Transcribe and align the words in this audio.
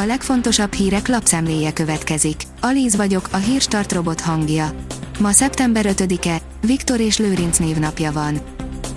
A 0.00 0.04
legfontosabb 0.06 0.72
hírek 0.72 1.08
lapszemléje 1.08 1.72
következik. 1.72 2.42
Alíz 2.60 2.96
vagyok, 2.96 3.28
a 3.30 3.36
hírstart 3.36 3.92
robot 3.92 4.20
hangja. 4.20 4.70
Ma 5.20 5.32
szeptember 5.32 5.84
5-e, 5.88 6.40
Viktor 6.60 7.00
és 7.00 7.18
Lőrinc 7.18 7.58
névnapja 7.58 8.12
van. 8.12 8.38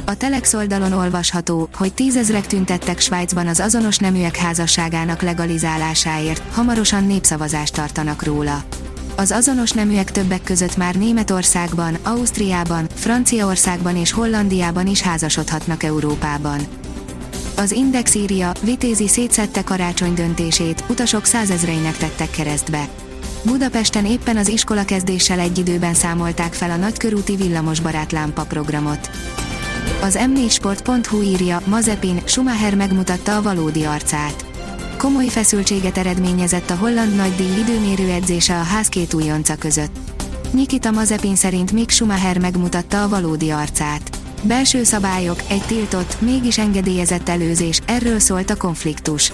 A 0.05 0.15
Telex 0.17 0.53
oldalon 0.53 0.91
olvasható, 0.91 1.69
hogy 1.73 1.93
tízezrek 1.93 2.47
tüntettek 2.47 2.99
Svájcban 2.99 3.47
az 3.47 3.59
azonos 3.59 3.97
neműek 3.97 4.35
házasságának 4.35 5.21
legalizálásáért, 5.21 6.53
hamarosan 6.53 7.05
népszavazást 7.05 7.73
tartanak 7.73 8.23
róla. 8.23 8.63
Az 9.15 9.31
azonos 9.31 9.71
neműek 9.71 10.11
többek 10.11 10.43
között 10.43 10.77
már 10.77 10.95
Németországban, 10.95 11.97
Ausztriában, 12.03 12.87
Franciaországban 12.95 13.97
és 13.97 14.11
Hollandiában 14.11 14.87
is 14.87 15.01
házasodhatnak 15.01 15.83
Európában. 15.83 16.59
Az 17.55 17.71
Index 17.71 18.15
írja, 18.15 18.51
Vitézi 18.63 19.07
szétszette 19.07 19.63
karácsony 19.63 20.13
döntését, 20.13 20.83
utasok 20.89 21.25
százezreinek 21.25 21.97
tettek 21.97 22.29
keresztbe. 22.29 22.87
Budapesten 23.43 24.05
éppen 24.05 24.37
az 24.37 24.47
iskola 24.47 24.85
kezdéssel 24.85 25.39
egy 25.39 25.57
időben 25.57 25.93
számolták 25.93 26.53
fel 26.53 26.71
a 26.71 26.75
nagykörúti 26.75 27.35
villamosbarát 27.35 28.11
lámpa 28.11 28.43
programot. 28.43 29.09
Az 30.01 30.19
m4sport.hu 30.21 31.21
írja, 31.21 31.61
Mazepin, 31.65 32.21
Schumacher 32.25 32.75
megmutatta 32.75 33.35
a 33.35 33.41
valódi 33.41 33.83
arcát. 33.83 34.45
Komoly 34.97 35.27
feszültséget 35.27 35.97
eredményezett 35.97 36.69
a 36.69 36.75
holland 36.75 37.15
nagydíj 37.15 37.59
időmérő 37.59 38.09
edzése 38.09 38.59
a 38.59 38.63
ház 38.63 38.87
két 38.87 39.13
újonca 39.13 39.55
között. 39.55 39.95
Nikita 40.51 40.91
Mazepin 40.91 41.35
szerint 41.35 41.71
Mick 41.71 41.89
Schumacher 41.89 42.37
megmutatta 42.39 43.03
a 43.03 43.09
valódi 43.09 43.49
arcát. 43.49 44.20
Belső 44.43 44.83
szabályok, 44.83 45.41
egy 45.49 45.61
tiltott, 45.61 46.21
mégis 46.21 46.57
engedélyezett 46.57 47.29
előzés, 47.29 47.79
erről 47.85 48.19
szólt 48.19 48.49
a 48.49 48.55
konfliktus. 48.55 49.31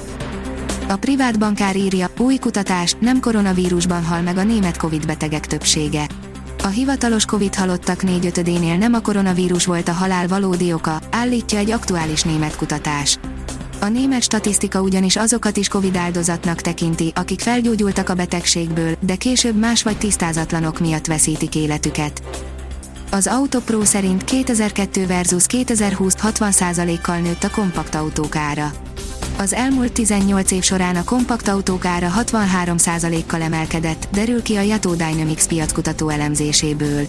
A 0.88 0.96
privát 0.96 1.40
bankár 1.40 1.76
írja, 1.76 2.10
új 2.18 2.38
kutatás, 2.38 2.96
nem 3.00 3.20
koronavírusban 3.20 4.04
hal 4.04 4.22
meg 4.22 4.38
a 4.38 4.44
német 4.44 4.78
Covid 4.78 5.06
betegek 5.06 5.46
többsége. 5.46 6.08
A 6.64 6.68
hivatalos 6.68 7.26
Covid 7.26 7.56
halottak 7.56 8.04
négyötödénél 8.04 8.78
nem 8.78 8.94
a 8.94 9.00
koronavírus 9.02 9.66
volt 9.66 9.88
a 9.88 9.92
halál 9.92 10.28
valódi 10.28 10.74
oka, 10.74 11.00
állítja 11.12 11.58
egy 11.58 11.72
aktuális 11.72 12.22
német 12.22 12.56
kutatás. 12.56 13.20
A 13.80 13.88
német 13.88 14.24
statisztika 14.24 14.82
ugyanis 14.82 15.16
azokat 15.16 15.58
is 15.58 15.68
Covid 15.68 15.96
áldozatnak 15.96 16.62
tekinti, 16.62 17.12
akik 17.16 17.40
felgyógyultak 17.40 18.10
a 18.10 18.14
betegségből, 18.14 18.96
de 19.00 19.16
később 19.16 19.56
más 19.56 19.84
vagy 19.84 19.98
tisztázatlanok 19.98 20.80
miatt 20.80 21.06
veszítik 21.06 21.56
életüket. 21.56 22.22
Az 23.12 23.28
Autopro 23.28 23.86
szerint 23.86 24.24
2002 24.24 25.08
versus 25.08 25.46
2020 25.46 26.16
60%-kal 26.22 27.18
nőtt 27.18 27.44
a 27.44 27.50
kompakt 27.50 27.96
autók 27.96 28.36
ára. 28.36 28.72
Az 29.38 29.54
elmúlt 29.54 29.92
18 29.92 30.52
év 30.52 30.64
során 30.64 30.96
a 30.96 31.04
kompakt 31.04 31.48
autók 31.48 31.86
ára 31.86 32.12
63%-kal 32.18 33.42
emelkedett, 33.42 34.08
derül 34.12 34.42
ki 34.42 34.56
a 34.56 34.62
Yato 34.62 34.96
Dynamics 34.96 35.46
piackutató 35.46 36.10
elemzéséből. 36.10 37.06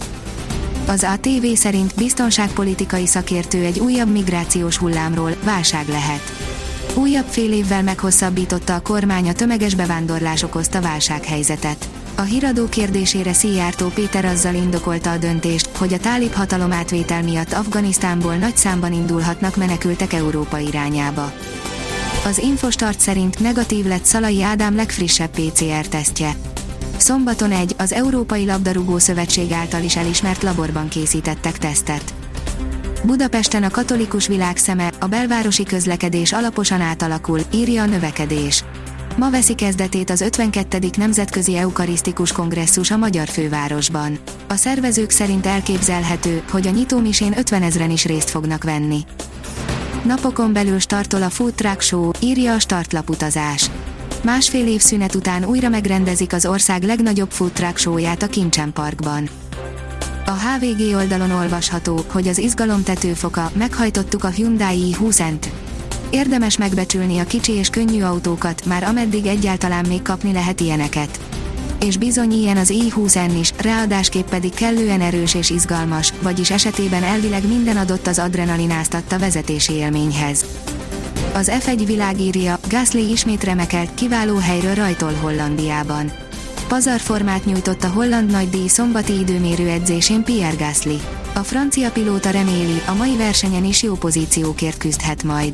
Az 0.87 1.03
ATV 1.03 1.45
szerint 1.53 1.95
biztonságpolitikai 1.95 3.07
szakértő 3.07 3.63
egy 3.63 3.79
újabb 3.79 4.11
migrációs 4.11 4.77
hullámról, 4.77 5.35
válság 5.43 5.87
lehet. 5.87 6.21
Újabb 6.95 7.25
fél 7.25 7.51
évvel 7.51 7.83
meghosszabbította 7.83 8.75
a 8.75 8.81
kormány 8.81 9.29
a 9.29 9.33
tömeges 9.33 9.75
bevándorlás 9.75 10.43
okozta 10.43 10.81
válsághelyzetet. 10.81 11.89
A 12.19 12.23
híradó 12.23 12.69
kérdésére 12.69 13.33
Szijjártó 13.33 13.87
Péter 13.87 14.25
azzal 14.25 14.53
indokolta 14.53 15.11
a 15.11 15.17
döntést, 15.17 15.69
hogy 15.77 15.93
a 15.93 15.97
tálib 15.99 16.33
hatalom 16.33 16.71
átvétel 16.71 17.23
miatt 17.23 17.53
Afganisztánból 17.53 18.35
nagy 18.35 18.57
számban 18.57 18.93
indulhatnak 18.93 19.55
menekültek 19.55 20.13
Európa 20.13 20.57
irányába. 20.57 21.33
Az 22.25 22.37
Infostart 22.37 22.99
szerint 22.99 23.39
negatív 23.39 23.85
lett 23.85 24.05
Szalai 24.05 24.43
Ádám 24.43 24.75
legfrissebb 24.75 25.29
PCR-tesztje. 25.29 26.31
Szombaton 26.97 27.51
egy, 27.51 27.75
az 27.77 27.93
Európai 27.93 28.45
Labdarúgó 28.45 28.97
Szövetség 28.97 29.51
által 29.51 29.83
is 29.83 29.95
elismert 29.95 30.43
laborban 30.43 30.87
készítettek 30.87 31.57
tesztet. 31.57 32.13
Budapesten 33.03 33.63
a 33.63 33.69
katolikus 33.69 34.27
világ 34.27 34.57
szeme, 34.57 34.91
a 34.99 35.07
belvárosi 35.07 35.63
közlekedés 35.63 36.31
alaposan 36.33 36.81
átalakul, 36.81 37.39
írja 37.53 37.81
a 37.81 37.85
növekedés. 37.85 38.63
Ma 39.17 39.29
veszi 39.29 39.55
kezdetét 39.55 40.09
az 40.09 40.21
52. 40.21 40.89
Nemzetközi 40.97 41.57
Eukarisztikus 41.57 42.31
Kongresszus 42.31 42.91
a 42.91 42.97
Magyar 42.97 43.27
Fővárosban. 43.27 44.19
A 44.47 44.55
szervezők 44.55 45.09
szerint 45.09 45.45
elképzelhető, 45.45 46.43
hogy 46.51 46.67
a 46.67 46.71
nyitómisén 46.71 47.37
50 47.37 47.61
ezren 47.61 47.89
is 47.89 48.05
részt 48.05 48.29
fognak 48.29 48.63
venni. 48.63 48.99
Napokon 50.03 50.53
belül 50.53 50.79
startol 50.79 51.23
a 51.23 51.29
Food 51.29 51.53
Truck 51.53 51.81
Show, 51.81 52.11
írja 52.19 52.53
a 52.53 52.59
startlaputazás. 52.59 53.69
Másfél 54.23 54.67
év 54.67 54.81
szünet 54.81 55.15
után 55.15 55.45
újra 55.45 55.69
megrendezik 55.69 56.33
az 56.33 56.45
ország 56.45 56.83
legnagyobb 56.83 57.31
Food 57.31 57.51
Truck 57.51 57.77
Show-ját 57.77 58.23
a 58.23 58.27
Kincsen 58.27 58.73
Parkban. 58.73 59.29
A 60.25 60.31
HVG 60.31 60.95
oldalon 60.95 61.31
olvasható, 61.31 62.05
hogy 62.07 62.27
az 62.27 62.37
izgalom 62.37 62.83
tetőfoka, 62.83 63.51
meghajtottuk 63.53 64.23
a 64.23 64.27
Hyundai 64.27 64.95
i20-ent. 64.99 65.45
Érdemes 66.09 66.57
megbecsülni 66.57 67.19
a 67.19 67.23
kicsi 67.23 67.51
és 67.51 67.69
könnyű 67.69 68.01
autókat, 68.01 68.65
már 68.65 68.83
ameddig 68.83 69.25
egyáltalán 69.25 69.85
még 69.85 70.01
kapni 70.01 70.31
lehet 70.31 70.59
ilyeneket. 70.59 71.19
És 71.79 71.97
bizony 71.97 72.31
ilyen 72.31 72.57
az 72.57 72.73
i20N 72.73 73.31
is, 73.39 73.53
ráadásképp 73.57 74.29
pedig 74.29 74.53
kellően 74.53 75.01
erős 75.01 75.33
és 75.33 75.49
izgalmas, 75.49 76.13
vagyis 76.21 76.51
esetében 76.51 77.03
elvileg 77.03 77.47
minden 77.47 77.77
adott 77.77 78.07
az 78.07 78.19
adrenalináztatta 78.19 79.19
vezetési 79.19 79.73
élményhez. 79.73 80.45
Az 81.33 81.51
F1 81.59 81.83
világírja, 81.85 82.59
Gasly 82.69 83.11
ismét 83.11 83.43
remekelt, 83.43 83.93
kiváló 83.93 84.37
helyről 84.37 84.73
rajtol 84.73 85.13
Hollandiában. 85.21 86.11
Pazarformát 86.67 87.45
nyújtott 87.45 87.83
a 87.83 87.89
holland 87.89 88.31
nagydíj 88.31 88.67
szombati 88.67 89.19
időmérő 89.19 89.67
edzésén 89.67 90.23
Pierre 90.23 90.65
Gasly. 90.65 90.95
A 91.33 91.39
francia 91.39 91.91
pilóta 91.91 92.29
reméli, 92.29 92.81
a 92.87 92.93
mai 92.93 93.17
versenyen 93.17 93.65
is 93.65 93.83
jó 93.83 93.93
pozíciókért 93.93 94.77
küzdhet 94.77 95.23
majd. 95.23 95.53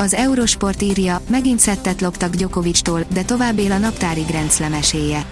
Az 0.00 0.14
Eurosport 0.14 0.82
írja, 0.82 1.20
megint 1.28 1.58
szettet 1.58 2.00
loptak 2.00 2.34
Djokovic-tól, 2.34 3.04
de 3.12 3.22
tovább 3.22 3.58
él 3.58 3.72
a 3.72 3.78
naptári 3.78 4.20
Grand 4.20 4.50
Slam 4.50 4.72
esélye. 4.72 5.24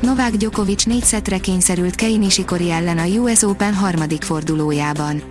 Novák 0.00 0.36
Djokovic 0.36 0.84
négy 0.84 1.04
szetre 1.04 1.38
kényszerült 1.38 1.94
Kei 1.94 2.16
Nishikori 2.16 2.70
ellen 2.70 2.98
a 2.98 3.04
US 3.04 3.42
Open 3.42 3.74
harmadik 3.74 4.22
fordulójában. 4.22 5.22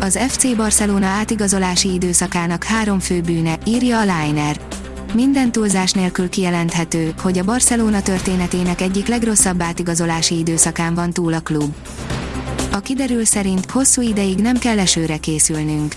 Az 0.00 0.18
FC 0.28 0.56
Barcelona 0.56 1.06
átigazolási 1.06 1.92
időszakának 1.92 2.64
három 2.64 2.98
fő 2.98 3.20
bűne, 3.20 3.58
írja 3.66 3.98
a 3.98 4.04
Liner. 4.04 4.60
Minden 5.14 5.52
túlzás 5.52 5.92
nélkül 5.92 6.28
kijelenthető, 6.28 7.14
hogy 7.22 7.38
a 7.38 7.44
Barcelona 7.44 8.02
történetének 8.02 8.80
egyik 8.80 9.06
legrosszabb 9.06 9.62
átigazolási 9.62 10.38
időszakán 10.38 10.94
van 10.94 11.12
túl 11.12 11.32
a 11.32 11.40
klub. 11.40 11.74
A 12.72 12.78
kiderül 12.78 13.24
szerint 13.24 13.70
hosszú 13.70 14.02
ideig 14.02 14.38
nem 14.38 14.58
kell 14.58 14.78
esőre 14.78 15.16
készülnünk. 15.16 15.94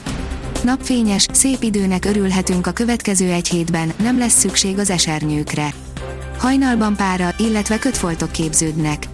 Napfényes, 0.64 1.26
szép 1.32 1.64
időnek 1.64 2.06
örülhetünk 2.06 2.68
a 2.68 2.72
következő 2.72 3.32
egy 3.32 3.48
hétben, 3.48 3.94
nem 3.98 4.18
lesz 4.18 4.40
szükség 4.40 4.78
az 4.78 4.90
esernyőkre. 4.90 5.74
Hajnalban 6.38 6.96
pára, 6.96 7.34
illetve 7.38 7.80
kötfoltok 7.80 8.32
képződnek. 8.32 9.08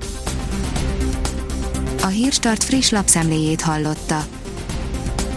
A 2.02 2.08
Hírstart 2.08 2.64
friss 2.64 2.90
lapszemléjét 2.90 3.62
hallotta. 3.62 4.26